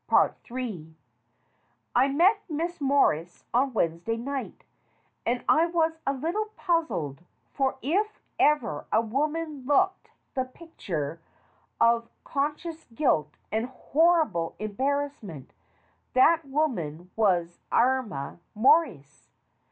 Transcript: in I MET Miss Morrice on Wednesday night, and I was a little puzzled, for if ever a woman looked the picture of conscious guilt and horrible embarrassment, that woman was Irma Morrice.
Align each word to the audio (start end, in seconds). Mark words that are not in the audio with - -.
in 0.57 0.95
I 1.93 2.07
MET 2.07 2.41
Miss 2.49 2.81
Morrice 2.81 3.43
on 3.53 3.71
Wednesday 3.73 4.17
night, 4.17 4.63
and 5.27 5.45
I 5.47 5.67
was 5.67 5.99
a 6.07 6.11
little 6.13 6.45
puzzled, 6.57 7.19
for 7.53 7.77
if 7.83 8.19
ever 8.39 8.87
a 8.91 8.99
woman 8.99 9.63
looked 9.63 10.09
the 10.33 10.43
picture 10.43 11.19
of 11.79 12.09
conscious 12.23 12.87
guilt 12.95 13.37
and 13.51 13.67
horrible 13.67 14.55
embarrassment, 14.57 15.53
that 16.13 16.45
woman 16.45 17.11
was 17.15 17.59
Irma 17.71 18.39
Morrice. 18.55 19.27